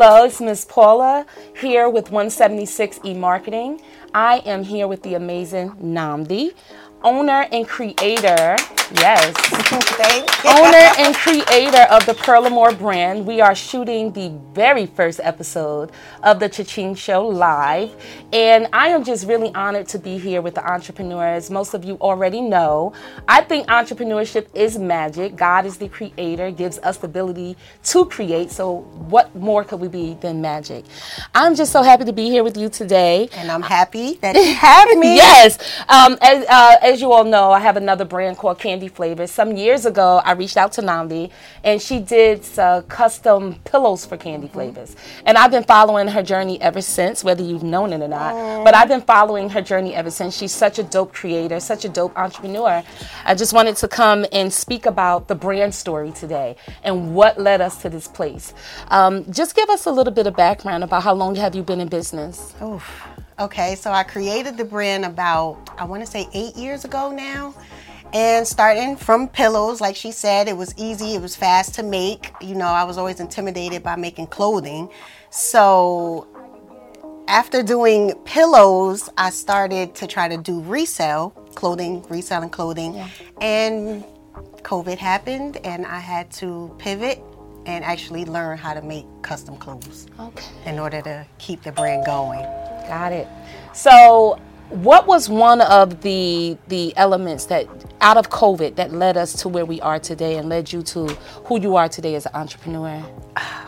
Hello, 0.00 0.22
it's 0.22 0.40
Miss 0.40 0.64
Paula 0.64 1.26
here 1.60 1.90
with 1.90 2.12
176 2.12 3.00
E 3.04 3.14
Marketing. 3.14 3.80
I 4.14 4.38
am 4.46 4.62
here 4.62 4.86
with 4.86 5.02
the 5.02 5.14
amazing 5.14 5.70
Nnamdi, 5.72 6.54
owner 7.02 7.46
and 7.52 7.66
creator. 7.66 8.56
Yes. 8.96 9.34
owner 10.46 11.04
and 11.06 11.14
creator 11.14 11.82
of 11.90 12.06
the 12.06 12.14
Perlamore 12.14 12.76
brand. 12.78 13.26
We 13.26 13.40
are 13.40 13.54
shooting 13.54 14.12
the 14.12 14.30
very 14.54 14.86
first 14.86 15.20
episode 15.22 15.92
of 16.22 16.40
the 16.40 16.48
Cha-Ching 16.48 16.94
Show 16.94 17.26
live. 17.26 17.94
And 18.32 18.66
I 18.72 18.88
am 18.88 19.04
just 19.04 19.26
really 19.26 19.54
honored 19.54 19.88
to 19.88 19.98
be 19.98 20.16
here 20.16 20.40
with 20.40 20.54
the 20.54 20.66
entrepreneurs. 20.66 21.50
Most 21.50 21.74
of 21.74 21.84
you 21.84 21.96
already 22.00 22.40
know. 22.40 22.94
I 23.28 23.42
think 23.42 23.66
entrepreneurship 23.68 24.46
is 24.54 24.78
magic. 24.78 25.36
God 25.36 25.66
is 25.66 25.76
the 25.76 25.88
creator, 25.88 26.50
gives 26.50 26.78
us 26.78 26.96
the 26.96 27.06
ability 27.06 27.56
to 27.84 28.06
create. 28.06 28.50
So, 28.50 28.78
what 29.08 29.34
more 29.34 29.64
could 29.64 29.80
we 29.80 29.88
be 29.88 30.14
than 30.14 30.40
magic? 30.40 30.84
I'm 31.34 31.54
just 31.54 31.72
so 31.72 31.82
happy 31.82 32.04
to 32.04 32.12
be 32.12 32.30
here 32.30 32.42
with 32.42 32.56
you 32.56 32.70
today. 32.70 33.28
And 33.34 33.50
I'm 33.50 33.62
happy 33.62 34.14
that 34.22 34.34
you 34.36 34.54
have 34.54 34.88
me. 34.96 35.16
yes. 35.16 35.58
Um, 35.90 36.16
as, 36.22 36.46
uh, 36.48 36.76
as 36.88 37.02
you 37.02 37.12
all 37.12 37.24
know, 37.24 37.52
I 37.52 37.60
have 37.60 37.76
another 37.76 38.06
brand 38.06 38.38
called 38.38 38.58
Candy 38.58 38.88
Flavors. 38.88 39.30
Some 39.30 39.56
years 39.56 39.84
ago, 39.84 40.22
I 40.24 40.32
reached 40.32 40.56
out 40.56 40.72
to 40.72 40.80
Nnamdi, 40.80 41.30
and 41.62 41.82
she 41.82 42.00
did 42.00 42.46
uh, 42.58 42.80
custom 42.88 43.56
pillows 43.64 44.06
for 44.06 44.16
Candy 44.16 44.46
mm-hmm. 44.46 44.54
Flavors. 44.54 44.96
And 45.26 45.36
I've 45.36 45.50
been 45.50 45.64
following 45.64 46.08
her 46.08 46.22
journey 46.22 46.58
ever 46.62 46.80
since, 46.80 47.22
whether 47.22 47.42
you've 47.42 47.62
known 47.62 47.92
it 47.92 48.00
or 48.00 48.08
not. 48.08 48.34
Aww. 48.34 48.64
But 48.64 48.74
I've 48.74 48.88
been 48.88 49.02
following 49.02 49.50
her 49.50 49.60
journey 49.60 49.94
ever 49.94 50.10
since. 50.10 50.34
She's 50.34 50.52
such 50.52 50.78
a 50.78 50.82
dope 50.82 51.12
creator, 51.12 51.60
such 51.60 51.84
a 51.84 51.90
dope 51.90 52.16
entrepreneur. 52.16 52.82
I 53.26 53.34
just 53.34 53.52
wanted 53.52 53.76
to 53.76 53.88
come 53.88 54.24
and 54.32 54.50
speak 54.50 54.86
about 54.86 55.28
the 55.28 55.34
brand 55.34 55.74
story 55.74 56.10
today 56.12 56.56
and 56.82 57.14
what 57.14 57.38
led 57.38 57.60
us 57.60 57.82
to 57.82 57.90
this 57.90 58.08
place. 58.08 58.54
Um, 58.88 59.30
just 59.30 59.54
give 59.54 59.68
us 59.68 59.84
a 59.84 59.90
little 59.90 60.12
bit 60.12 60.26
of 60.26 60.34
background 60.34 60.84
about 60.84 61.02
how 61.02 61.12
long 61.12 61.34
have 61.34 61.54
you 61.54 61.62
been 61.62 61.82
in 61.82 61.88
business? 61.88 62.54
Oof. 62.62 63.17
Okay, 63.40 63.76
so 63.76 63.92
I 63.92 64.02
created 64.02 64.56
the 64.56 64.64
brand 64.64 65.04
about, 65.04 65.70
I 65.78 65.84
want 65.84 66.04
to 66.04 66.10
say 66.10 66.28
eight 66.34 66.56
years 66.56 66.84
ago 66.84 67.12
now. 67.12 67.54
And 68.12 68.44
starting 68.44 68.96
from 68.96 69.28
pillows, 69.28 69.80
like 69.80 69.94
she 69.94 70.10
said, 70.10 70.48
it 70.48 70.56
was 70.56 70.74
easy, 70.76 71.14
it 71.14 71.22
was 71.22 71.36
fast 71.36 71.74
to 71.76 71.84
make. 71.84 72.32
You 72.40 72.56
know, 72.56 72.66
I 72.66 72.82
was 72.82 72.98
always 72.98 73.20
intimidated 73.20 73.84
by 73.84 73.94
making 73.94 74.26
clothing. 74.28 74.88
So 75.30 76.26
after 77.28 77.62
doing 77.62 78.14
pillows, 78.24 79.08
I 79.16 79.30
started 79.30 79.94
to 79.96 80.08
try 80.08 80.26
to 80.26 80.36
do 80.36 80.60
resale 80.62 81.30
clothing, 81.54 82.04
reselling 82.08 82.50
clothing. 82.50 82.94
Yeah. 82.94 83.08
And 83.40 84.04
COVID 84.62 84.98
happened, 84.98 85.58
and 85.58 85.86
I 85.86 86.00
had 86.00 86.30
to 86.32 86.74
pivot 86.78 87.22
and 87.66 87.84
actually 87.84 88.24
learn 88.24 88.58
how 88.58 88.74
to 88.74 88.82
make 88.82 89.04
custom 89.22 89.56
clothes 89.58 90.06
okay. 90.18 90.46
in 90.64 90.78
order 90.78 91.02
to 91.02 91.26
keep 91.38 91.62
the 91.62 91.72
brand 91.72 92.04
going. 92.06 92.44
Got 92.88 93.12
it. 93.12 93.28
So, 93.74 94.40
what 94.70 95.06
was 95.06 95.28
one 95.28 95.60
of 95.60 96.00
the 96.00 96.56
the 96.68 96.96
elements 96.96 97.44
that 97.46 97.66
out 98.00 98.16
of 98.16 98.30
COVID 98.30 98.76
that 98.76 98.92
led 98.92 99.18
us 99.18 99.34
to 99.42 99.48
where 99.48 99.66
we 99.66 99.78
are 99.82 99.98
today 99.98 100.38
and 100.38 100.48
led 100.48 100.72
you 100.72 100.82
to 100.82 101.06
who 101.44 101.60
you 101.60 101.76
are 101.76 101.88
today 101.88 102.14
as 102.14 102.24
an 102.24 102.32
entrepreneur? 102.34 103.04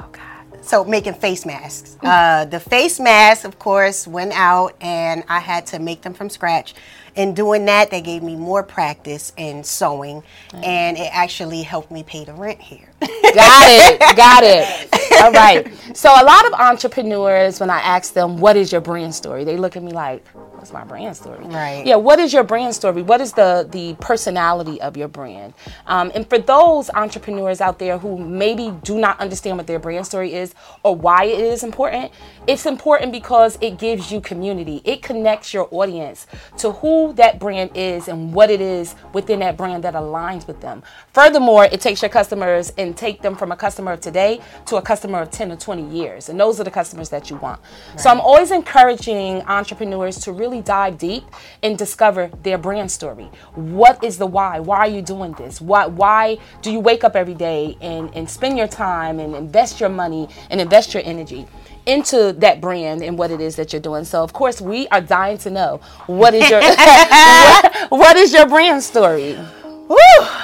So 0.62 0.84
making 0.84 1.14
face 1.14 1.46
masks. 1.46 1.96
Uh, 2.02 2.44
the 2.44 2.60
face 2.60 3.00
masks, 3.00 3.44
of 3.44 3.58
course, 3.58 4.06
went 4.06 4.32
out, 4.32 4.74
and 4.80 5.24
I 5.28 5.40
had 5.40 5.66
to 5.68 5.78
make 5.78 6.02
them 6.02 6.14
from 6.14 6.28
scratch. 6.28 6.74
In 7.16 7.34
doing 7.34 7.64
that, 7.64 7.90
they 7.90 8.00
gave 8.00 8.22
me 8.22 8.36
more 8.36 8.62
practice 8.62 9.32
in 9.36 9.64
sewing, 9.64 10.22
mm-hmm. 10.22 10.64
and 10.64 10.96
it 10.96 11.10
actually 11.12 11.62
helped 11.62 11.90
me 11.90 12.02
pay 12.02 12.24
the 12.24 12.34
rent 12.34 12.60
here. 12.60 12.88
got 13.00 13.66
it. 13.68 14.16
Got 14.16 14.44
it. 14.44 15.22
All 15.22 15.32
right. 15.32 15.66
So 15.96 16.10
a 16.10 16.24
lot 16.24 16.46
of 16.46 16.52
entrepreneurs, 16.52 17.58
when 17.58 17.70
I 17.70 17.80
ask 17.80 18.12
them, 18.12 18.38
"What 18.38 18.56
is 18.56 18.70
your 18.70 18.80
brand 18.80 19.14
story?" 19.14 19.44
they 19.44 19.56
look 19.56 19.76
at 19.76 19.82
me 19.82 19.92
like, 19.92 20.24
"What's 20.60 20.72
my 20.72 20.84
brand 20.84 21.16
story?" 21.16 21.44
Right. 21.44 21.84
Yeah. 21.86 21.96
What 21.96 22.18
is 22.18 22.32
your 22.32 22.44
brand 22.44 22.74
story? 22.74 23.02
What 23.02 23.20
is 23.20 23.32
the 23.32 23.66
the 23.70 23.94
personality 23.94 24.80
of 24.80 24.96
your 24.96 25.08
brand? 25.08 25.54
Um, 25.86 26.12
and 26.14 26.28
for 26.28 26.38
those 26.38 26.90
entrepreneurs 26.90 27.60
out 27.60 27.78
there 27.78 27.98
who 27.98 28.18
maybe 28.18 28.72
do 28.84 28.98
not 28.98 29.18
understand 29.20 29.56
what 29.56 29.66
their 29.66 29.78
brand 29.78 30.06
story 30.06 30.34
is 30.34 30.54
or 30.82 30.94
why 30.94 31.24
it 31.24 31.40
is 31.40 31.62
important, 31.64 32.12
it's 32.46 32.66
important 32.66 33.12
because 33.12 33.56
it 33.60 33.78
gives 33.78 34.10
you 34.12 34.20
community. 34.20 34.82
It 34.84 35.02
connects 35.02 35.54
your 35.54 35.68
audience 35.70 36.26
to 36.58 36.72
who 36.72 37.12
that 37.14 37.38
brand 37.38 37.70
is 37.74 38.08
and 38.08 38.34
what 38.34 38.50
it 38.50 38.60
is 38.60 38.94
within 39.12 39.40
that 39.40 39.56
brand 39.56 39.84
that 39.84 39.94
aligns 39.94 40.46
with 40.46 40.60
them. 40.60 40.82
Furthermore, 41.12 41.64
it 41.64 41.80
takes 41.80 42.02
your 42.02 42.08
customers 42.08 42.72
and 42.76 42.96
take 42.96 43.22
them 43.22 43.36
from 43.36 43.52
a 43.52 43.56
customer 43.56 43.92
of 43.92 44.00
today 44.00 44.40
to 44.66 44.76
a 44.76 44.82
customer 44.82 45.20
of 45.20 45.30
10 45.30 45.52
or 45.52 45.56
20 45.56 45.88
years. 45.96 46.28
And 46.28 46.38
those 46.38 46.60
are 46.60 46.64
the 46.64 46.70
customers 46.70 47.08
that 47.10 47.30
you 47.30 47.36
want. 47.36 47.60
Right. 47.90 48.00
So 48.00 48.10
I'm 48.10 48.20
always 48.20 48.50
encouraging 48.50 49.42
entrepreneurs 49.42 50.18
to 50.20 50.32
really 50.32 50.49
dive 50.58 50.98
deep 50.98 51.22
and 51.62 51.78
discover 51.78 52.30
their 52.42 52.58
brand 52.58 52.90
story. 52.90 53.30
What 53.54 54.02
is 54.02 54.18
the 54.18 54.26
why? 54.26 54.58
Why 54.58 54.78
are 54.78 54.88
you 54.88 55.02
doing 55.02 55.32
this? 55.34 55.60
Why, 55.60 55.86
why 55.86 56.38
do 56.62 56.72
you 56.72 56.80
wake 56.80 57.04
up 57.04 57.14
every 57.14 57.34
day 57.34 57.76
and, 57.80 58.12
and 58.16 58.28
spend 58.28 58.58
your 58.58 58.66
time 58.66 59.20
and 59.20 59.36
invest 59.36 59.78
your 59.78 59.88
money 59.88 60.28
and 60.50 60.60
invest 60.60 60.92
your 60.92 61.04
energy? 61.06 61.46
into 61.86 62.34
that 62.34 62.60
brand 62.60 63.02
and 63.02 63.16
what 63.16 63.30
it 63.30 63.40
is 63.40 63.56
that 63.56 63.72
you're 63.72 63.80
doing. 63.80 64.04
So 64.04 64.22
of 64.22 64.34
course 64.34 64.60
we 64.60 64.86
are 64.88 65.00
dying 65.00 65.38
to 65.38 65.50
know 65.50 65.80
what 66.06 66.34
is 66.34 66.48
your 66.50 66.60
what, 66.60 67.90
what 67.90 68.16
is 68.16 68.34
your 68.34 68.46
brand 68.46 68.82
story? 68.82 69.38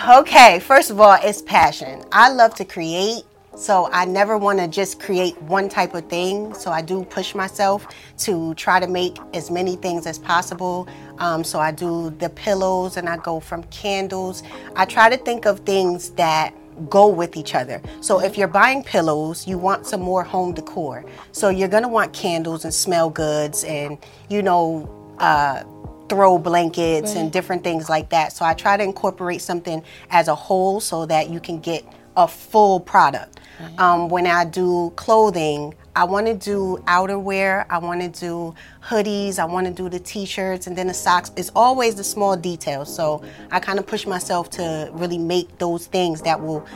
Okay, 0.09 0.61
first 0.61 0.91
of 0.91 1.01
all, 1.01 1.19
it's 1.23 1.43
passion. 1.43 2.03
I 2.13 2.33
love 2.33 2.55
to 2.57 2.65
create, 2.65 3.25
so 3.57 3.89
I 3.91 4.05
never 4.05 4.37
want 4.37 4.59
to 4.59 4.69
just 4.69 5.01
create 5.01 5.41
one 5.43 5.71
type 5.71 5.95
of 5.95 6.09
thing. 6.11 6.53
So 6.53 6.71
I 6.71 6.83
do 6.83 7.05
push 7.05 7.35
myself 7.35 7.87
to 8.19 8.55
try 8.55 8.79
to 8.79 8.87
make 8.87 9.17
as 9.33 9.51
many 9.51 9.77
things 9.77 10.07
as 10.07 10.19
possible. 10.19 10.87
Um, 11.19 11.43
so 11.43 11.59
I 11.59 11.73
do 11.73 12.11
the 12.11 12.29
pillows 12.29 12.99
and 12.99 13.09
I 13.09 13.17
go 13.17 13.41
from 13.41 13.65
candles. 13.65 14.43
I 14.77 14.85
try 14.85 15.09
to 15.09 15.17
think 15.17 15.47
of 15.47 15.61
things 15.61 16.11
that 16.11 16.55
go 16.91 17.09
with 17.09 17.35
each 17.39 17.55
other. 17.55 17.81
So 18.03 18.21
if 18.21 18.37
you're 18.37 18.47
buying 18.47 18.85
pillows, 18.85 19.47
you 19.47 19.57
want 19.57 19.87
some 19.87 20.03
more 20.03 20.23
home 20.23 20.53
decor. 20.53 21.07
So 21.33 21.49
you're 21.49 21.69
gonna 21.69 21.89
want 21.89 22.13
candles 22.13 22.65
and 22.65 22.75
smell 22.75 23.09
goods 23.09 23.65
and 23.65 23.97
you 24.29 24.43
know 24.43 25.15
uh, 25.19 25.63
throw 26.11 26.37
blankets 26.37 27.15
right. 27.15 27.23
and 27.23 27.33
different 27.33 27.65
things 27.65 27.89
like 27.89 28.11
that. 28.11 28.33
So 28.33 28.45
I 28.45 28.53
try 28.53 28.77
to 28.77 28.85
incorporate 28.85 29.41
something 29.41 29.83
as 30.11 30.29
a 30.29 30.35
whole 30.35 30.81
so 30.81 31.07
that 31.07 31.31
you 31.31 31.41
can 31.41 31.59
get 31.59 31.85
a 32.17 32.27
full 32.27 32.81
product. 32.81 33.41
Right. 33.61 33.79
Um, 33.79 34.09
when 34.09 34.27
I 34.27 34.45
do 34.45 34.93
clothing, 34.97 35.75
I 35.95 36.05
want 36.05 36.27
to 36.27 36.35
do 36.35 36.83
outerwear, 36.87 37.65
I 37.71 37.79
want 37.79 38.03
to 38.03 38.09
do 38.09 38.55
hoodies, 38.83 39.39
I 39.39 39.47
want 39.47 39.67
to 39.67 39.73
do 39.73 39.89
the 39.89 39.99
t-shirts 39.99 40.67
and 40.67 40.77
then 40.77 40.89
the 40.89 40.95
socks. 40.95 41.33
It's 41.37 41.51
always 41.57 41.95
the 41.95 42.05
small 42.05 42.37
details. 42.37 42.95
So 42.95 43.25
I 43.51 43.61
kind 43.61 43.79
of 43.79 43.87
push 43.87 44.07
myself 44.07 44.51
to 44.51 44.91
really 44.93 45.19
make 45.19 45.57
those 45.59 45.87
things 45.87 46.21
that 46.23 46.43
will 46.43 46.67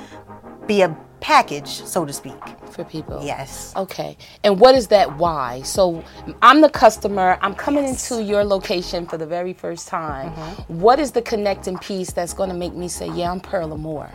be 0.67 0.81
a 0.81 0.97
package, 1.21 1.69
so 1.69 2.07
to 2.07 2.13
speak. 2.15 2.33
For 2.71 2.85
people. 2.85 3.21
Yes. 3.23 3.75
Okay. 3.77 4.17
And 4.43 4.59
what 4.59 4.75
is 4.75 4.87
that 4.89 5.19
why? 5.19 5.61
So 5.63 6.03
I'm 6.41 6.63
the 6.63 6.71
customer, 6.71 7.37
I'm 7.43 7.55
coming 7.55 7.85
yes. 7.85 8.11
into 8.11 8.23
your 8.23 8.43
location 8.43 9.07
for 9.07 9.19
the 9.19 9.27
very 9.27 9.53
first 9.53 9.89
time. 9.89 10.31
Mm-hmm. 10.31 10.81
What 10.81 10.99
is 10.99 11.13
the 11.13 11.21
connecting 11.21 11.77
piece 11.77 12.13
that's 12.13 12.33
going 12.33 12.49
to 12.49 12.55
make 12.55 12.75
me 12.75 12.89
say, 12.89 13.11
yeah, 13.11 13.31
I'm 13.33 13.41
Perlamore? 13.41 14.11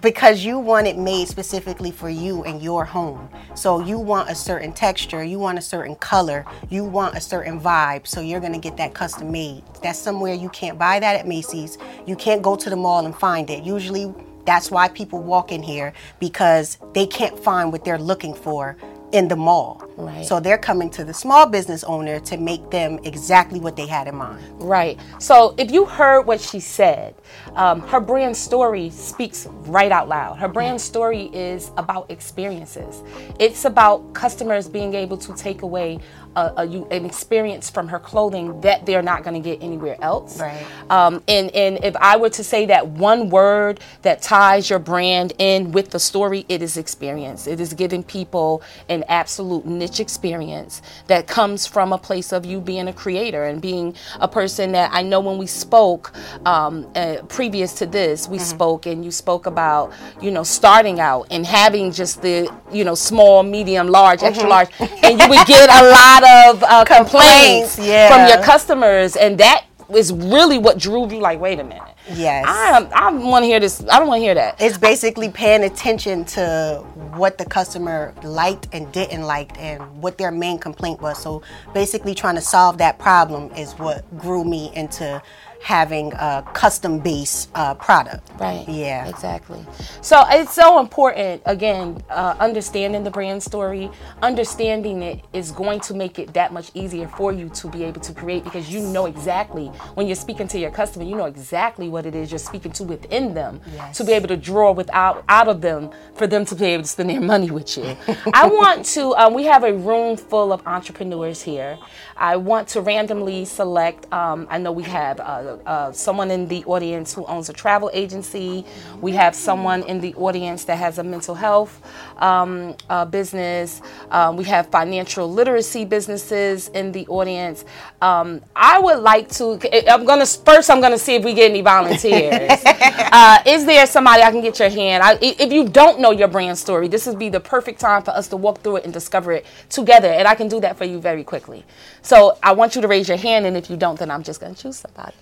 Because 0.00 0.44
you 0.44 0.58
want 0.58 0.86
it 0.86 0.98
made 0.98 1.28
specifically 1.28 1.90
for 1.90 2.10
you 2.10 2.44
and 2.44 2.60
your 2.62 2.84
home. 2.84 3.30
So 3.54 3.80
you 3.80 3.98
want 3.98 4.28
a 4.28 4.34
certain 4.34 4.74
texture, 4.74 5.24
you 5.24 5.38
want 5.38 5.58
a 5.58 5.62
certain 5.62 5.96
color, 5.96 6.44
you 6.68 6.84
want 6.84 7.16
a 7.16 7.20
certain 7.22 7.58
vibe. 7.58 8.06
So 8.06 8.20
you're 8.20 8.40
to 8.40 8.58
get 8.58 8.76
that 8.76 8.92
custom 8.92 9.32
made. 9.32 9.62
That's 9.82 9.98
somewhere 9.98 10.34
you 10.34 10.50
can't 10.50 10.78
buy 10.78 11.00
that 11.00 11.16
at 11.16 11.26
Macy's. 11.26 11.78
You 12.06 12.16
can't 12.16 12.42
go 12.42 12.54
to 12.54 12.68
the 12.68 12.76
mall 12.76 13.06
and 13.06 13.16
find 13.16 13.48
it. 13.48 13.64
Usually 13.64 14.12
that's 14.44 14.70
why 14.70 14.88
people 14.88 15.22
walk 15.22 15.52
in 15.52 15.62
here 15.62 15.92
because 16.20 16.78
they 16.94 17.06
can't 17.06 17.38
find 17.38 17.72
what 17.72 17.84
they're 17.84 17.98
looking 17.98 18.34
for 18.34 18.76
in 19.12 19.28
the 19.28 19.36
mall. 19.36 19.82
Right. 19.96 20.24
So 20.24 20.38
they're 20.40 20.58
coming 20.58 20.90
to 20.90 21.04
the 21.04 21.14
small 21.14 21.46
business 21.46 21.82
owner 21.84 22.20
to 22.20 22.36
make 22.36 22.70
them 22.70 22.98
exactly 23.04 23.58
what 23.58 23.76
they 23.76 23.86
had 23.86 24.06
in 24.06 24.16
mind. 24.16 24.42
Right. 24.60 24.98
So 25.18 25.54
if 25.58 25.70
you 25.70 25.86
heard 25.86 26.22
what 26.22 26.40
she 26.40 26.60
said, 26.60 27.14
um, 27.54 27.80
her 27.80 28.00
brand 28.00 28.36
story 28.36 28.90
speaks 28.90 29.46
right 29.46 29.90
out 29.90 30.08
loud. 30.08 30.38
Her 30.38 30.48
brand 30.48 30.80
story 30.80 31.30
is 31.32 31.70
about 31.76 32.10
experiences. 32.10 33.02
It's 33.38 33.64
about 33.64 34.12
customers 34.12 34.68
being 34.68 34.94
able 34.94 35.16
to 35.18 35.34
take 35.34 35.62
away 35.62 35.98
a, 36.38 36.52
a, 36.56 36.96
an 36.96 37.04
experience 37.04 37.68
from 37.68 37.88
her 37.88 37.98
clothing 37.98 38.60
that 38.60 38.86
they're 38.86 39.02
not 39.02 39.24
going 39.24 39.40
to 39.40 39.50
get 39.50 39.62
anywhere 39.62 39.96
else. 40.00 40.40
Right. 40.40 40.64
Um, 40.90 41.22
and 41.26 41.50
and 41.54 41.84
if 41.84 41.96
I 41.96 42.16
were 42.16 42.30
to 42.30 42.44
say 42.44 42.66
that 42.66 42.86
one 42.86 43.28
word 43.30 43.80
that 44.02 44.22
ties 44.22 44.70
your 44.70 44.78
brand 44.78 45.32
in 45.38 45.72
with 45.72 45.90
the 45.90 45.98
story, 45.98 46.46
it 46.48 46.62
is 46.62 46.76
experience. 46.76 47.46
It 47.46 47.60
is 47.60 47.72
giving 47.74 48.02
people 48.02 48.62
an 48.88 49.04
absolute 49.08 49.66
niche 49.66 50.00
experience 50.00 50.82
that 51.08 51.26
comes 51.26 51.66
from 51.66 51.92
a 51.92 51.98
place 51.98 52.32
of 52.32 52.46
you 52.46 52.60
being 52.60 52.88
a 52.88 52.92
creator 52.92 53.44
and 53.44 53.60
being 53.60 53.94
a 54.20 54.28
person 54.28 54.72
that 54.72 54.90
I 54.92 55.02
know 55.02 55.20
when 55.20 55.38
we 55.38 55.46
spoke 55.46 56.12
um, 56.46 56.90
uh, 56.94 57.16
previous 57.28 57.72
to 57.74 57.86
this, 57.86 58.28
we 58.28 58.38
mm-hmm. 58.38 58.44
spoke 58.44 58.86
and 58.86 59.04
you 59.04 59.10
spoke 59.10 59.46
about 59.46 59.92
you 60.20 60.30
know 60.30 60.44
starting 60.44 61.00
out 61.00 61.26
and 61.30 61.44
having 61.44 61.92
just 61.92 62.22
the 62.22 62.52
you 62.70 62.84
know 62.84 62.94
small, 62.94 63.42
medium, 63.42 63.88
large, 63.88 64.20
mm-hmm. 64.20 64.28
extra 64.28 64.48
large, 64.48 64.70
and 64.80 65.20
you 65.20 65.28
would 65.28 65.46
get 65.46 65.68
a 65.68 65.82
lot 65.90 66.27
of 66.28 66.62
uh, 66.62 66.84
complaints, 66.84 67.76
complaints 67.76 67.78
yeah. 67.78 68.08
from 68.08 68.28
your 68.28 68.44
customers, 68.44 69.16
and 69.16 69.38
that 69.38 69.64
is 69.94 70.12
really 70.12 70.58
what 70.58 70.78
drew 70.78 71.10
you. 71.10 71.20
Like, 71.20 71.40
wait 71.40 71.58
a 71.58 71.64
minute. 71.64 71.94
Yes. 72.14 72.44
I 72.46 72.88
I 72.94 73.10
want 73.10 73.42
to 73.42 73.46
hear 73.46 73.60
this. 73.60 73.84
I 73.90 73.98
don't 73.98 74.08
want 74.08 74.20
to 74.20 74.24
hear 74.24 74.34
that. 74.34 74.60
It's 74.60 74.78
basically 74.78 75.30
paying 75.30 75.64
attention 75.64 76.24
to 76.26 76.84
what 77.14 77.38
the 77.38 77.44
customer 77.44 78.14
liked 78.22 78.68
and 78.72 78.90
didn't 78.92 79.22
like 79.22 79.58
and 79.58 79.82
what 80.00 80.18
their 80.18 80.30
main 80.30 80.58
complaint 80.58 81.00
was. 81.00 81.20
So 81.20 81.42
basically 81.74 82.14
trying 82.14 82.36
to 82.36 82.40
solve 82.40 82.78
that 82.78 82.98
problem 82.98 83.50
is 83.52 83.72
what 83.74 84.04
grew 84.18 84.44
me 84.44 84.72
into 84.74 85.22
having 85.60 86.12
a 86.14 86.44
custom 86.54 86.98
based 86.98 87.50
uh, 87.54 87.74
product. 87.74 88.30
Right. 88.38 88.66
Yeah. 88.68 89.08
Exactly. 89.08 89.64
So 90.00 90.24
it's 90.28 90.54
so 90.54 90.80
important, 90.80 91.42
again, 91.46 92.02
uh, 92.10 92.36
understanding 92.38 93.04
the 93.04 93.10
brand 93.10 93.42
story, 93.42 93.90
understanding 94.22 95.02
it 95.02 95.24
is 95.32 95.50
going 95.50 95.80
to 95.80 95.94
make 95.94 96.18
it 96.18 96.32
that 96.34 96.52
much 96.52 96.70
easier 96.74 97.08
for 97.08 97.32
you 97.32 97.48
to 97.50 97.68
be 97.68 97.84
able 97.84 98.00
to 98.00 98.12
create 98.12 98.44
because 98.44 98.72
you 98.72 98.80
know 98.80 99.06
exactly 99.06 99.66
when 99.94 100.06
you're 100.06 100.16
speaking 100.16 100.48
to 100.48 100.58
your 100.58 100.70
customer, 100.70 101.04
you 101.04 101.16
know 101.16 101.26
exactly 101.26 101.88
what 101.88 102.06
it 102.06 102.14
is 102.14 102.30
you're 102.30 102.38
speaking 102.38 102.72
to 102.72 102.84
within 102.84 103.34
them 103.34 103.60
yes. 103.74 103.96
to 103.96 104.04
be 104.04 104.12
able 104.12 104.28
to 104.28 104.36
draw 104.36 104.72
without 104.72 105.24
out 105.28 105.48
of 105.48 105.60
them 105.60 105.90
for 106.14 106.26
them 106.26 106.44
to 106.44 106.54
be 106.54 106.66
able 106.66 106.82
to 106.82 106.88
spend 106.88 107.10
their 107.10 107.20
money 107.34 107.50
with 107.50 107.76
you. 107.76 107.96
I 108.32 108.46
want 108.48 108.84
to, 108.86 109.14
um, 109.16 109.34
we 109.34 109.44
have 109.44 109.64
a 109.64 109.72
room 109.72 110.16
full 110.16 110.52
of 110.52 110.66
entrepreneurs 110.66 111.42
here. 111.42 111.78
I 112.16 112.36
want 112.36 112.68
to 112.68 112.80
randomly 112.80 113.44
select, 113.44 114.10
um, 114.12 114.46
I 114.50 114.58
know 114.58 114.72
we 114.72 114.82
have 114.84 115.20
uh, 115.20 115.47
uh, 115.66 115.92
someone 115.92 116.30
in 116.30 116.48
the 116.48 116.64
audience 116.64 117.14
who 117.14 117.24
owns 117.26 117.48
a 117.48 117.52
travel 117.52 117.90
agency. 117.92 118.64
We 119.00 119.12
have 119.12 119.34
someone 119.34 119.82
in 119.84 120.00
the 120.00 120.14
audience 120.14 120.64
that 120.64 120.76
has 120.76 120.98
a 120.98 121.04
mental 121.04 121.34
health 121.34 121.80
um, 122.18 122.76
uh, 122.88 123.04
business. 123.04 123.80
Um, 124.10 124.36
we 124.36 124.44
have 124.44 124.68
financial 124.68 125.30
literacy 125.30 125.84
businesses 125.84 126.68
in 126.68 126.92
the 126.92 127.06
audience. 127.08 127.64
Um, 128.00 128.40
I 128.54 128.78
would 128.78 129.00
like 129.00 129.28
to. 129.32 129.58
I'm 129.90 130.04
gonna 130.04 130.26
first. 130.26 130.70
I'm 130.70 130.80
gonna 130.80 130.98
see 130.98 131.16
if 131.16 131.24
we 131.24 131.34
get 131.34 131.50
any 131.50 131.62
volunteers. 131.62 132.62
uh, 132.64 133.38
is 133.46 133.64
there 133.64 133.86
somebody 133.86 134.22
I 134.22 134.30
can 134.30 134.40
get 134.40 134.58
your 134.58 134.70
hand? 134.70 135.02
I, 135.02 135.18
if 135.20 135.52
you 135.52 135.68
don't 135.68 136.00
know 136.00 136.10
your 136.10 136.28
brand 136.28 136.58
story, 136.58 136.88
this 136.88 137.06
would 137.06 137.18
be 137.18 137.28
the 137.28 137.40
perfect 137.40 137.80
time 137.80 138.02
for 138.02 138.10
us 138.12 138.28
to 138.28 138.36
walk 138.36 138.62
through 138.62 138.76
it 138.76 138.84
and 138.84 138.92
discover 138.92 139.32
it 139.32 139.46
together. 139.68 140.08
And 140.08 140.28
I 140.28 140.34
can 140.34 140.48
do 140.48 140.60
that 140.60 140.76
for 140.76 140.84
you 140.84 141.00
very 141.00 141.24
quickly. 141.24 141.64
So 142.02 142.38
I 142.42 142.52
want 142.52 142.74
you 142.74 142.82
to 142.82 142.88
raise 142.88 143.08
your 143.08 143.18
hand, 143.18 143.46
and 143.46 143.56
if 143.56 143.70
you 143.70 143.76
don't, 143.76 143.98
then 143.98 144.10
I'm 144.10 144.22
just 144.22 144.40
gonna 144.40 144.54
choose 144.54 144.76
somebody. 144.76 145.14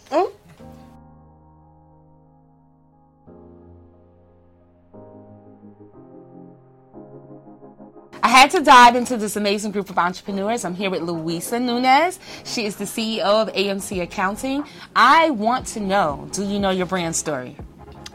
I 8.26 8.28
had 8.28 8.50
to 8.50 8.60
dive 8.60 8.96
into 8.96 9.16
this 9.16 9.36
amazing 9.36 9.70
group 9.70 9.88
of 9.88 9.96
entrepreneurs. 9.98 10.64
I'm 10.64 10.74
here 10.74 10.90
with 10.90 11.00
Louisa 11.02 11.60
Nunez. 11.60 12.18
She 12.42 12.66
is 12.66 12.74
the 12.74 12.84
CEO 12.84 13.20
of 13.20 13.52
AMC 13.52 14.02
Accounting. 14.02 14.64
I 14.96 15.30
want 15.30 15.64
to 15.68 15.80
know 15.80 16.28
do 16.32 16.44
you 16.44 16.58
know 16.58 16.70
your 16.70 16.86
brand 16.86 17.14
story? 17.14 17.56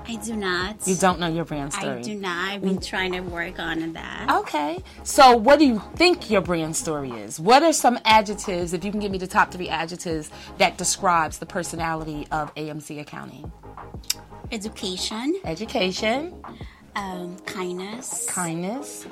I 0.06 0.18
do 0.18 0.36
not. 0.36 0.86
You 0.86 0.98
don't 0.98 1.22
know 1.22 1.30
your 1.30 1.46
brand 1.46 1.72
story? 1.72 2.00
I 2.00 2.02
do 2.02 2.16
not. 2.16 2.50
I've 2.50 2.62
been 2.62 2.82
trying 2.82 3.14
to 3.14 3.22
work 3.22 3.58
on 3.58 3.94
that. 3.94 4.30
Okay. 4.42 4.84
So, 5.04 5.38
what 5.38 5.60
do 5.60 5.66
you 5.66 5.82
think 5.96 6.30
your 6.30 6.42
brand 6.42 6.76
story 6.76 7.12
is? 7.12 7.40
What 7.40 7.64
are 7.64 7.72
some 7.72 7.98
adjectives, 8.04 8.74
if 8.74 8.84
you 8.84 8.92
can 8.92 9.00
give 9.00 9.14
me 9.14 9.18
the 9.18 9.28
top 9.28 9.50
three 9.50 9.70
adjectives, 9.70 10.30
that 10.58 10.78
describes 10.78 11.38
the 11.38 11.46
personality 11.46 12.28
of 12.34 12.54
AMC 12.56 13.00
Accounting? 13.00 13.50
Education. 14.52 15.40
Education. 15.46 16.44
Um, 16.98 17.38
kindness. 17.46 18.30
Kindness 18.30 19.08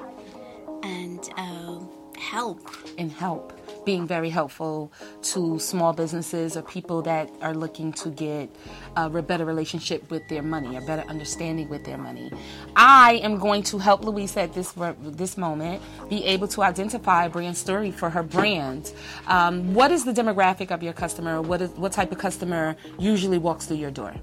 and 0.84 1.30
uh, 1.38 1.80
help. 2.18 2.70
And 2.98 3.12
help. 3.12 3.54
Being 3.86 4.06
very 4.06 4.30
helpful 4.30 4.92
to 5.24 5.58
small 5.58 5.94
businesses 5.94 6.58
or 6.58 6.62
people 6.62 7.02
that 7.04 7.32
are 7.42 7.56
looking 7.56 7.94
to 7.94 8.10
get 8.10 8.54
a 8.96 9.10
better 9.10 9.46
relationship 9.46 10.12
with 10.12 10.28
their 10.28 10.44
money, 10.44 10.76
a 10.76 10.82
better 10.82 11.04
understanding 11.10 11.70
with 11.70 11.86
their 11.86 11.98
money. 11.98 12.32
I 12.76 13.14
am 13.24 13.40
going 13.40 13.64
to 13.64 13.78
help 13.78 14.04
Louisa 14.04 14.42
at 14.42 14.54
this 14.54 14.74
this 15.02 15.38
moment 15.38 15.82
be 16.10 16.24
able 16.26 16.48
to 16.50 16.62
identify 16.62 17.26
a 17.26 17.30
brand 17.30 17.58
story 17.58 17.92
for 17.92 18.10
her 18.10 18.22
brand. 18.22 18.94
Um, 19.28 19.74
what 19.74 19.92
is 19.92 20.04
the 20.06 20.14
demographic 20.14 20.72
of 20.72 20.84
your 20.84 20.94
customer? 20.94 21.42
What 21.42 21.62
is 21.62 21.72
what 21.72 21.94
type 21.94 22.12
of 22.12 22.18
customer 22.18 22.76
usually 23.00 23.38
walks 23.38 23.66
through 23.66 23.78
your 23.78 23.92
door? 23.92 24.14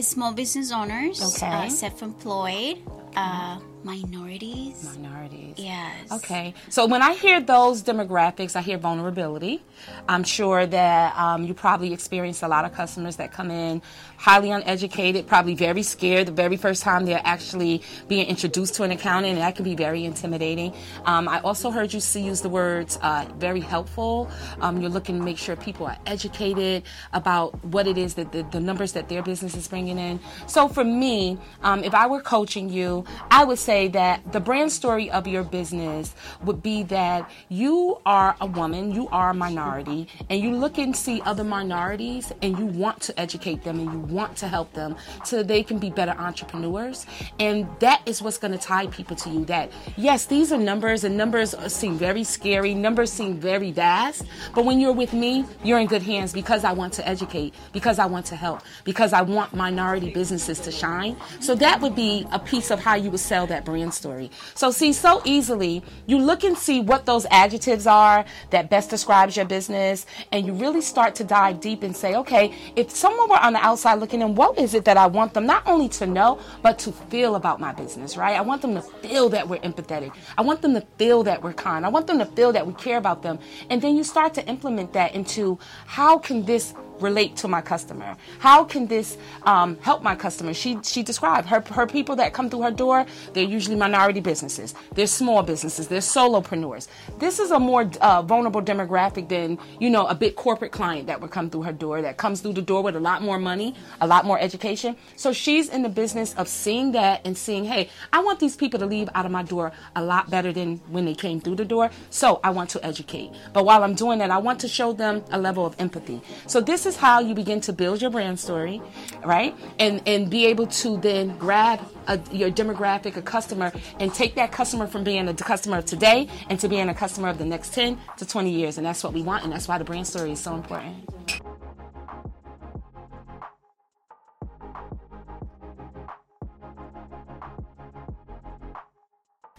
Small 0.00 0.32
business 0.32 0.72
owners, 0.72 1.22
okay. 1.36 1.66
uh, 1.66 1.68
self-employed, 1.68 2.78
uh, 3.14 3.60
minorities. 3.84 4.82
Minorities. 4.96 5.54
Yes. 5.58 6.10
Okay. 6.10 6.54
So 6.70 6.86
when 6.86 7.02
I 7.02 7.14
hear 7.14 7.40
those 7.40 7.82
demographics, 7.82 8.56
I 8.56 8.62
hear 8.62 8.78
vulnerability. 8.78 9.62
I'm 10.08 10.24
sure 10.24 10.66
that 10.66 11.16
um, 11.16 11.44
you 11.44 11.54
probably 11.54 11.92
experience 11.92 12.42
a 12.42 12.48
lot 12.48 12.64
of 12.64 12.72
customers 12.72 13.16
that 13.16 13.32
come 13.32 13.50
in 13.50 13.82
highly 14.16 14.50
uneducated, 14.50 15.26
probably 15.26 15.54
very 15.54 15.82
scared 15.82 16.26
the 16.26 16.32
very 16.32 16.56
first 16.56 16.82
time 16.82 17.04
they're 17.04 17.20
actually 17.24 17.82
being 18.08 18.26
introduced 18.26 18.74
to 18.74 18.82
an 18.82 18.90
accountant, 18.90 19.32
and 19.34 19.42
that 19.42 19.54
can 19.54 19.64
be 19.64 19.74
very 19.74 20.04
intimidating. 20.04 20.72
Um, 21.04 21.28
I 21.28 21.40
also 21.40 21.70
heard 21.70 21.92
you 21.92 22.00
see, 22.00 22.22
use 22.22 22.40
the 22.40 22.48
words 22.48 22.98
uh, 23.02 23.26
very 23.36 23.60
helpful. 23.60 24.30
Um, 24.62 24.80
you're 24.80 24.90
looking 24.90 25.18
to 25.18 25.24
make 25.24 25.36
sure 25.36 25.56
people 25.56 25.86
are 25.86 25.98
educated 26.06 26.84
about 27.12 27.62
what 27.66 27.86
it 27.86 27.98
is 27.98 28.14
that 28.14 28.32
the, 28.32 28.44
the 28.44 28.60
numbers 28.60 28.92
that 28.92 29.10
their 29.10 29.22
business 29.22 29.54
is 29.54 29.68
bringing 29.68 29.98
in. 29.98 30.20
So 30.46 30.68
for 30.68 30.84
me, 30.84 31.36
um, 31.62 31.84
if 31.84 31.92
I 31.92 32.06
were 32.06 32.22
coaching 32.22 32.70
you, 32.70 33.04
I 33.30 33.44
would 33.44 33.58
say 33.58 33.73
that 33.74 34.32
the 34.32 34.40
brand 34.40 34.70
story 34.70 35.10
of 35.10 35.26
your 35.26 35.42
business 35.42 36.14
would 36.44 36.62
be 36.62 36.82
that 36.84 37.28
you 37.48 37.98
are 38.06 38.36
a 38.40 38.46
woman, 38.46 38.92
you 38.92 39.08
are 39.08 39.30
a 39.30 39.34
minority, 39.34 40.06
and 40.30 40.40
you 40.40 40.54
look 40.54 40.78
and 40.78 40.96
see 40.96 41.20
other 41.22 41.44
minorities 41.44 42.32
and 42.42 42.58
you 42.58 42.66
want 42.66 43.00
to 43.02 43.20
educate 43.20 43.64
them 43.64 43.80
and 43.80 43.92
you 43.92 43.98
want 44.14 44.36
to 44.36 44.46
help 44.48 44.72
them 44.72 44.96
so 45.24 45.42
they 45.42 45.62
can 45.62 45.78
be 45.78 45.90
better 45.90 46.12
entrepreneurs. 46.12 47.06
And 47.40 47.66
that 47.80 48.00
is 48.06 48.22
what's 48.22 48.38
going 48.38 48.52
to 48.52 48.58
tie 48.58 48.86
people 48.86 49.16
to 49.16 49.30
you 49.30 49.44
that, 49.46 49.72
yes, 49.96 50.26
these 50.26 50.52
are 50.52 50.58
numbers 50.58 51.04
and 51.04 51.16
numbers 51.16 51.54
seem 51.72 51.98
very 51.98 52.24
scary, 52.24 52.74
numbers 52.74 53.12
seem 53.12 53.38
very 53.38 53.72
vast. 53.72 54.22
But 54.54 54.64
when 54.64 54.78
you're 54.80 54.92
with 54.92 55.12
me, 55.12 55.44
you're 55.62 55.80
in 55.80 55.86
good 55.86 56.02
hands 56.02 56.32
because 56.32 56.64
I 56.64 56.72
want 56.72 56.92
to 56.94 57.08
educate, 57.08 57.54
because 57.72 57.98
I 57.98 58.06
want 58.06 58.26
to 58.26 58.36
help, 58.36 58.62
because 58.84 59.12
I 59.12 59.22
want 59.22 59.52
minority 59.54 60.10
businesses 60.10 60.60
to 60.60 60.70
shine. 60.70 61.16
So 61.40 61.54
that 61.56 61.80
would 61.80 61.96
be 61.96 62.26
a 62.32 62.38
piece 62.38 62.70
of 62.70 62.80
how 62.80 62.94
you 62.94 63.10
would 63.10 63.20
sell 63.20 63.46
that 63.48 63.63
brand 63.64 63.94
story. 63.94 64.30
So, 64.54 64.70
see, 64.70 64.92
so 64.92 65.22
easily, 65.24 65.82
you 66.06 66.18
look 66.18 66.44
and 66.44 66.56
see 66.56 66.80
what 66.80 67.06
those 67.06 67.26
adjectives 67.30 67.86
are 67.86 68.24
that 68.50 68.70
best 68.70 68.90
describes 68.90 69.36
your 69.36 69.46
business, 69.46 70.06
and 70.32 70.46
you 70.46 70.52
really 70.52 70.80
start 70.80 71.14
to 71.16 71.24
dive 71.24 71.60
deep 71.60 71.82
and 71.82 71.96
say, 71.96 72.14
okay, 72.16 72.54
if 72.76 72.90
someone 72.90 73.28
were 73.28 73.38
on 73.38 73.54
the 73.54 73.64
outside 73.64 73.94
looking 73.94 74.22
in, 74.22 74.34
what 74.34 74.58
is 74.58 74.74
it 74.74 74.84
that 74.84 74.96
I 74.96 75.06
want 75.06 75.34
them 75.34 75.46
not 75.46 75.66
only 75.66 75.88
to 75.90 76.06
know, 76.06 76.40
but 76.62 76.78
to 76.80 76.92
feel 76.92 77.34
about 77.34 77.60
my 77.60 77.72
business, 77.72 78.16
right? 78.16 78.36
I 78.36 78.40
want 78.40 78.62
them 78.62 78.74
to 78.74 78.82
feel 78.82 79.28
that 79.30 79.48
we're 79.48 79.60
empathetic. 79.60 80.14
I 80.36 80.42
want 80.42 80.62
them 80.62 80.74
to 80.74 80.82
feel 80.98 81.22
that 81.24 81.42
we're 81.42 81.52
kind. 81.52 81.84
I 81.84 81.88
want 81.88 82.06
them 82.06 82.18
to 82.18 82.26
feel 82.26 82.52
that 82.52 82.66
we 82.66 82.72
care 82.74 82.98
about 82.98 83.22
them. 83.22 83.38
And 83.70 83.80
then 83.80 83.96
you 83.96 84.04
start 84.04 84.34
to 84.34 84.46
implement 84.46 84.92
that 84.92 85.14
into 85.14 85.58
how 85.86 86.18
can 86.18 86.44
this 86.44 86.74
relate 87.00 87.36
to 87.36 87.48
my 87.48 87.60
customer? 87.60 88.16
How 88.38 88.64
can 88.64 88.86
this 88.86 89.16
um, 89.44 89.76
help 89.80 90.02
my 90.02 90.14
customer? 90.14 90.54
She 90.54 90.78
she 90.82 91.02
described 91.02 91.48
her 91.48 91.60
her 91.72 91.86
people 91.86 92.16
that 92.16 92.32
come 92.32 92.50
through 92.50 92.62
her 92.62 92.70
door. 92.70 93.06
They're 93.32 93.44
usually 93.44 93.76
minority 93.76 94.20
businesses. 94.20 94.74
They're 94.94 95.06
small 95.06 95.42
businesses. 95.42 95.88
They're 95.88 96.00
solopreneurs. 96.00 96.88
This 97.18 97.38
is 97.38 97.50
a 97.50 97.58
more 97.58 97.90
uh, 98.00 98.22
vulnerable 98.22 98.62
demographic 98.62 99.28
than 99.28 99.58
you 99.80 99.90
know 99.90 100.06
a 100.06 100.14
big 100.14 100.36
corporate 100.36 100.72
client 100.72 101.06
that 101.06 101.20
would 101.20 101.30
come 101.30 101.50
through 101.50 101.62
her 101.62 101.72
door. 101.72 102.02
That 102.02 102.16
comes 102.16 102.40
through 102.40 102.54
the 102.54 102.62
door 102.62 102.82
with 102.82 102.96
a 102.96 103.00
lot 103.00 103.22
more 103.22 103.38
money, 103.38 103.74
a 104.00 104.06
lot 104.06 104.24
more 104.24 104.38
education. 104.38 104.96
So 105.16 105.32
she's 105.32 105.68
in 105.68 105.82
the 105.82 105.88
business 105.88 106.34
of 106.34 106.48
seeing 106.48 106.92
that 106.92 107.20
and 107.24 107.36
seeing, 107.36 107.64
hey, 107.64 107.90
I 108.12 108.22
want 108.22 108.40
these 108.40 108.56
people 108.56 108.78
to 108.80 108.86
leave 108.86 109.08
out 109.14 109.26
of 109.26 109.32
my 109.32 109.42
door 109.42 109.72
a 109.96 110.02
lot 110.02 110.30
better 110.30 110.52
than 110.52 110.78
when 110.88 111.04
they 111.04 111.14
came 111.14 111.40
through 111.40 111.56
the 111.56 111.64
door. 111.64 111.90
So 112.10 112.40
I 112.42 112.50
want 112.50 112.70
to 112.70 112.84
educate. 112.84 113.30
But 113.52 113.64
while 113.64 113.82
I'm 113.84 113.94
doing 113.94 114.18
that, 114.18 114.30
I 114.30 114.38
want 114.38 114.60
to 114.60 114.68
show 114.68 114.92
them 114.92 115.24
a 115.30 115.38
level 115.38 115.66
of 115.66 115.74
empathy. 115.78 116.20
So 116.46 116.60
this 116.60 116.83
this 116.84 116.96
is 116.96 117.00
how 117.00 117.18
you 117.18 117.34
begin 117.34 117.62
to 117.62 117.72
build 117.72 118.02
your 118.02 118.10
brand 118.10 118.38
story, 118.38 118.82
right? 119.24 119.56
And 119.78 120.02
and 120.06 120.28
be 120.28 120.44
able 120.46 120.66
to 120.66 120.98
then 120.98 121.36
grab 121.38 121.80
a, 122.06 122.20
your 122.30 122.50
demographic, 122.50 123.16
a 123.16 123.22
customer, 123.22 123.72
and 123.98 124.12
take 124.12 124.34
that 124.34 124.52
customer 124.52 124.86
from 124.86 125.02
being 125.02 125.26
a 125.26 125.34
customer 125.34 125.78
of 125.78 125.86
today 125.86 126.28
and 126.50 126.60
to 126.60 126.68
being 126.68 126.90
a 126.90 126.94
customer 126.94 127.28
of 127.28 127.38
the 127.38 127.46
next 127.46 127.72
10 127.72 127.98
to 128.18 128.26
20 128.26 128.50
years. 128.50 128.76
And 128.76 128.86
that's 128.86 129.02
what 129.02 129.14
we 129.14 129.22
want, 129.22 129.44
and 129.44 129.52
that's 129.52 129.66
why 129.66 129.78
the 129.78 129.84
brand 129.84 130.06
story 130.06 130.32
is 130.32 130.40
so 130.40 130.54
important. 130.54 131.33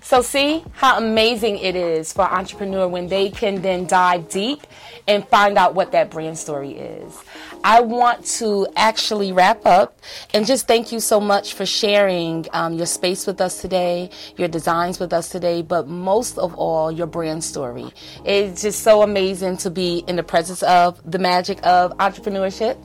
So, 0.06 0.22
see 0.22 0.64
how 0.74 1.00
amazing 1.00 1.58
it 1.58 1.76
is 1.76 2.14
for 2.14 2.26
an 2.26 2.32
entrepreneur 2.32 2.88
when 2.88 3.08
they 3.08 3.32
can 3.32 3.64
then 3.64 3.88
dive 3.88 4.30
deep 4.30 4.62
and 5.08 5.28
find 5.30 5.58
out 5.58 5.74
what 5.74 5.94
that 5.94 6.12
brand 6.12 6.38
story 6.38 6.74
is. 6.74 7.24
I 7.64 7.82
want 7.82 8.24
to 8.38 8.68
actually 8.76 9.32
wrap 9.32 9.66
up 9.66 10.00
and 10.36 10.46
just 10.46 10.68
thank 10.68 10.92
you 10.92 11.00
so 11.00 11.20
much 11.20 11.56
for 11.56 11.66
sharing 11.66 12.46
um, 12.54 12.76
your 12.76 12.86
space 12.86 13.26
with 13.26 13.42
us 13.42 13.60
today, 13.60 14.12
your 14.38 14.48
designs 14.48 15.00
with 15.00 15.12
us 15.12 15.30
today, 15.30 15.64
but 15.64 15.88
most 15.88 16.38
of 16.38 16.54
all, 16.54 16.92
your 16.92 17.08
brand 17.08 17.44
story. 17.44 17.92
It's 18.24 18.62
just 18.62 18.84
so 18.84 19.02
amazing 19.02 19.58
to 19.58 19.72
be 19.72 20.04
in 20.08 20.18
the 20.18 20.24
presence 20.24 20.62
of 20.62 21.02
the 21.10 21.18
magic 21.18 21.58
of 21.66 21.98
entrepreneurship. 21.98 22.78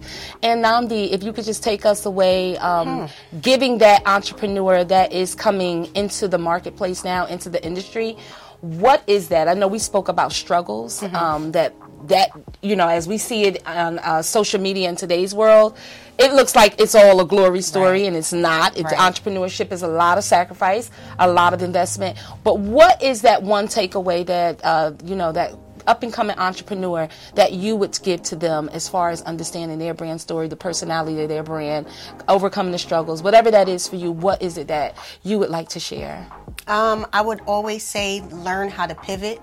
And 0.43 0.65
Nnamdi, 0.65 1.11
if 1.11 1.23
you 1.23 1.35
could 1.35 1.45
just 1.45 1.63
take 1.63 1.85
us 1.85 2.07
away, 2.07 2.57
um, 2.57 3.09
hmm. 3.09 3.39
giving 3.41 3.77
that 3.79 4.07
entrepreneur 4.07 4.83
that 4.85 5.13
is 5.13 5.35
coming 5.35 5.95
into 5.95 6.27
the 6.27 6.39
marketplace 6.39 7.05
now, 7.05 7.10
into 7.27 7.49
the 7.49 7.65
industry, 7.65 8.17
what 8.61 9.03
is 9.07 9.29
that? 9.29 9.49
I 9.49 9.55
know 9.55 9.69
we 9.69 9.79
spoke 9.79 10.09
about 10.09 10.33
struggles 10.33 11.01
mm-hmm. 11.01 11.17
um, 11.17 11.53
that 11.53 11.75
that 12.05 12.31
you 12.63 12.77
know 12.77 12.89
as 12.89 13.07
we 13.07 13.19
see 13.19 13.45
it 13.45 13.67
on 13.67 13.99
uh, 13.99 14.23
social 14.23 14.61
media 14.61 14.89
in 14.89 14.97
today's 14.97 15.35
world 15.35 15.77
it 16.19 16.33
looks 16.33 16.55
like 16.55 16.81
it's 16.81 16.95
all 16.95 17.21
a 17.21 17.27
glory 17.27 17.61
story 17.61 18.01
right. 18.01 18.07
and 18.07 18.17
it's 18.17 18.33
not 18.33 18.75
right. 18.79 18.95
entrepreneurship 18.95 19.71
is 19.71 19.83
a 19.83 19.89
lot 19.89 20.17
of 20.17 20.25
sacrifice 20.25 20.91
a 21.19 21.31
lot 21.31 21.53
of 21.53 21.63
investment 21.63 22.19
but 22.43 22.59
what 22.59 23.03
is 23.03 23.23
that 23.23 23.43
one 23.43 23.67
takeaway 23.67 24.25
that 24.25 24.61
uh, 24.65 24.93
you 25.05 25.15
know 25.15 25.31
that 25.33 25.55
up 25.87 26.03
and 26.03 26.13
coming 26.13 26.39
entrepreneur 26.39 27.09
that 27.35 27.53
you 27.53 27.77
would 27.77 27.99
give 28.03 28.23
to 28.25 28.37
them 28.37 28.69
as 28.73 28.89
far 28.89 29.11
as 29.11 29.23
understanding 29.23 29.79
their 29.79 29.95
brand 29.95 30.21
story, 30.21 30.49
the 30.49 30.57
personality 30.57 31.23
of 31.23 31.29
their 31.29 31.43
brand, 31.43 31.87
overcoming 32.29 32.73
the 32.73 32.79
struggles, 32.79 33.23
whatever 33.23 33.51
that 33.51 33.69
is 33.69 33.89
for 33.89 33.97
you, 33.97 34.13
what 34.13 34.43
is 34.43 34.57
it 34.59 34.69
that 34.69 34.97
you 35.23 35.39
would 35.39 35.51
like 35.51 35.69
to 35.71 35.81
share? 35.81 36.27
Um, 36.67 37.07
I 37.13 37.21
would 37.21 37.41
always 37.47 37.83
say 37.85 38.23
learn 38.31 38.69
how 38.69 38.87
to 38.87 38.95
pivot 38.95 39.41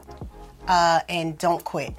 uh, 0.68 1.02
and 1.10 1.38
don't 1.38 1.64
quit. 1.64 1.94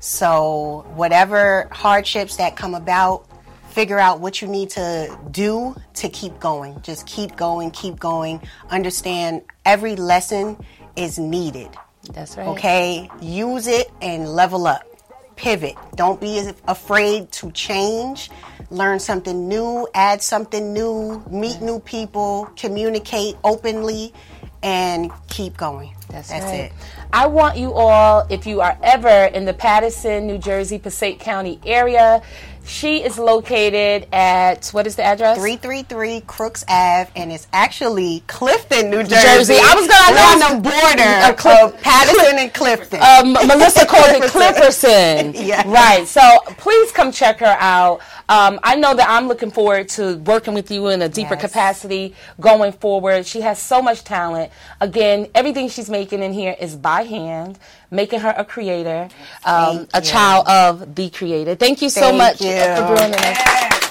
So, 0.00 0.84
whatever 0.94 1.68
hardships 1.70 2.36
that 2.36 2.56
come 2.56 2.74
about, 2.74 3.28
figure 3.70 3.98
out 3.98 4.20
what 4.20 4.42
you 4.42 4.48
need 4.48 4.70
to 4.70 5.16
do 5.30 5.76
to 5.94 6.08
keep 6.08 6.38
going. 6.40 6.80
Just 6.82 7.06
keep 7.06 7.36
going, 7.36 7.70
keep 7.70 7.98
going. 7.98 8.40
Understand 8.70 9.42
every 9.64 9.96
lesson 9.96 10.56
is 10.96 11.18
needed. 11.18 11.68
That's 12.10 12.36
right. 12.36 12.48
Okay? 12.48 13.10
Use 13.20 13.66
it 13.66 13.90
and 14.00 14.28
level 14.28 14.66
up. 14.66 14.82
Pivot. 15.36 15.74
Don't 15.96 16.20
be 16.20 16.50
afraid 16.68 17.32
to 17.32 17.50
change. 17.52 18.30
Learn 18.70 18.98
something 18.98 19.48
new, 19.48 19.86
add 19.94 20.22
something 20.22 20.72
new, 20.72 21.22
meet 21.30 21.60
new 21.60 21.78
people, 21.80 22.48
communicate 22.56 23.36
openly, 23.44 24.14
and 24.62 25.10
keep 25.28 25.56
going. 25.56 25.94
That's, 26.08 26.28
That's 26.28 26.44
right. 26.44 26.54
it. 26.54 26.72
I 27.12 27.26
want 27.26 27.58
you 27.58 27.72
all, 27.72 28.26
if 28.30 28.46
you 28.46 28.60
are 28.60 28.78
ever 28.82 29.26
in 29.34 29.44
the 29.44 29.52
Paterson, 29.52 30.26
New 30.26 30.38
Jersey, 30.38 30.78
Passaic 30.78 31.18
County 31.18 31.60
area, 31.66 32.22
she 32.64 33.02
is 33.02 33.18
located 33.18 34.06
at 34.12 34.68
what 34.68 34.86
is 34.86 34.96
the 34.96 35.02
address? 35.02 35.38
Three 35.38 35.56
three 35.56 35.82
three 35.82 36.22
Crooks 36.26 36.64
Ave, 36.68 37.10
and 37.16 37.32
it's 37.32 37.46
actually 37.52 38.22
Clifton, 38.26 38.90
New 38.90 39.02
Jersey. 39.02 39.14
Jersey. 39.14 39.54
I 39.60 39.74
was 39.74 39.88
gonna 39.88 40.16
know 40.16 40.32
on 40.32 40.62
the 40.62 40.70
border 40.70 41.64
of 41.66 41.82
Paterson 41.82 42.38
and 42.38 42.54
Clifton. 42.54 43.00
Um, 43.00 43.32
Melissa 43.32 43.86
called 43.86 44.10
it 44.10 44.22
Clipperson. 44.30 45.34
yeah. 45.46 45.62
Right. 45.66 46.06
So 46.06 46.20
please 46.58 46.92
come 46.92 47.12
check 47.12 47.38
her 47.40 47.56
out. 47.58 48.00
Um, 48.28 48.60
I 48.62 48.76
know 48.76 48.94
that 48.94 49.08
I'm 49.10 49.28
looking 49.28 49.50
forward 49.50 49.88
to 49.90 50.16
working 50.18 50.54
with 50.54 50.70
you 50.70 50.88
in 50.88 51.02
a 51.02 51.08
deeper 51.08 51.34
yes. 51.34 51.42
capacity 51.42 52.14
going 52.40 52.72
forward. 52.72 53.26
She 53.26 53.40
has 53.42 53.60
so 53.60 53.82
much 53.82 54.04
talent. 54.04 54.50
Again, 54.80 55.28
everything 55.34 55.68
she's 55.68 55.90
making 55.90 56.22
in 56.22 56.32
here 56.32 56.56
is 56.58 56.76
by 56.76 57.02
hand 57.02 57.58
making 57.92 58.20
her 58.20 58.34
a 58.36 58.44
creator, 58.44 59.08
um, 59.44 59.86
a 59.94 60.00
child 60.00 60.48
of 60.48 60.94
the 60.94 61.10
creator. 61.10 61.54
Thank 61.54 61.82
you 61.82 61.90
so 61.90 62.00
Thank 62.00 62.18
much 62.18 62.40
you. 62.40 62.50
for 62.50 62.96
joining 62.96 63.14
us. 63.14 63.81